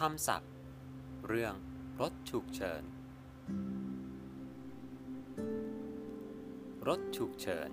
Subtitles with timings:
[0.00, 0.52] คำศัพท์
[1.26, 1.54] เรื่อง
[2.00, 2.82] รถฉุกเฉิน
[6.88, 7.70] รถฉุกเฉิน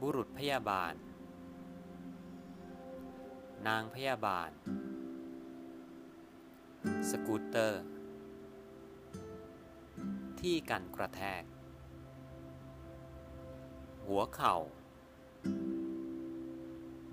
[0.00, 0.94] บุรุษพยาบาล
[3.66, 4.50] นางพยาบาล
[7.10, 7.82] สกูตเตอร์
[10.40, 11.42] ที่กันกระแทก
[14.06, 14.56] หัวเข่า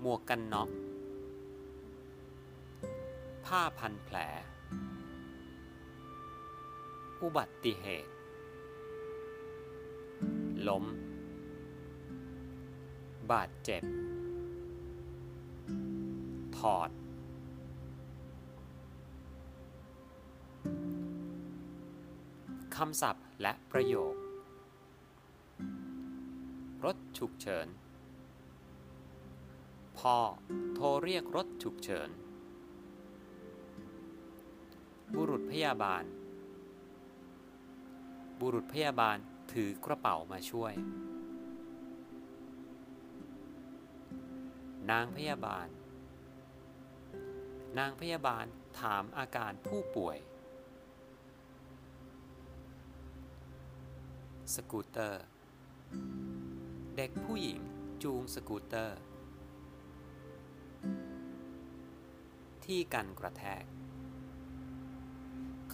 [0.00, 0.70] หมวกกันน็อก
[3.48, 4.16] ผ้าพันแผล
[7.22, 8.12] อุบัติเหตุ
[10.68, 10.84] ล้ม
[13.30, 13.82] บาดเจ็บ
[16.58, 16.90] ถอด
[22.76, 24.14] คำศัพท์และประโยค
[26.84, 27.66] รถฉุกเฉิน
[29.98, 30.16] พ่อ
[30.74, 32.10] โทรเรียกรถฉุกเฉิน
[35.20, 36.04] บุรุษพยาบาล
[38.40, 39.16] บุรุษพยาบาล
[39.52, 40.74] ถือกระเป๋ามาช่วย
[44.90, 45.66] นางพยาบาล
[47.78, 48.44] นางพยาบาล
[48.80, 50.18] ถามอาการผู้ป่วย
[54.54, 55.24] สกูตเตอร์
[56.96, 57.60] เด็กผู้หญิง
[58.02, 58.98] จูงสกูตเตอร์
[62.64, 63.64] ที่กันกระแทก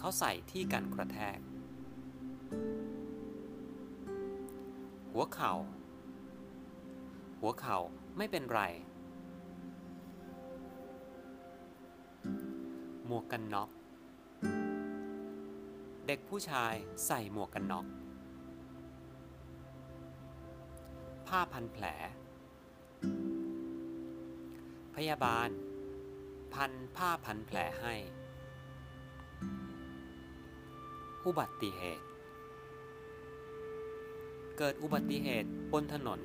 [0.05, 1.39] เขาใส่ที่กันกระแทก
[5.11, 5.53] หัวเข่า
[7.39, 7.77] หัวเข่า
[8.17, 8.61] ไม่เป็นไร
[13.05, 13.69] หมวกกันน็อก
[16.07, 16.73] เด็กผู้ชาย
[17.05, 17.85] ใส่หมวกกันน็อก
[21.27, 21.85] ผ้าพันแผล
[24.95, 25.49] พยาบาล
[26.53, 27.95] พันผ้าพันแผลให้
[31.25, 32.05] อุบัติเหตุ
[34.57, 36.19] เกิดอุบัติเหตุบนถนน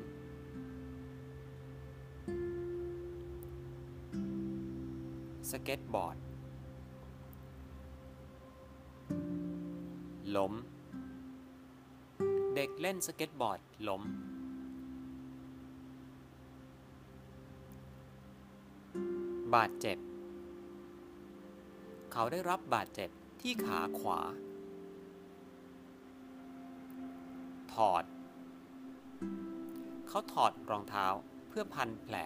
[5.50, 6.16] สเก็ตบอร์ด
[10.36, 10.52] ล้ม
[12.54, 14.02] เด็กเล่นสเก็ตบอร์ดล้ม
[19.54, 19.98] บาดเจ็บ
[22.12, 23.10] เขาได้รับบาดเจ็บ
[23.40, 24.20] ที่ขาขวา
[27.74, 28.04] ถอด
[30.08, 31.06] เขาถอดรองเท้า
[31.48, 32.16] เพื่อพันแผล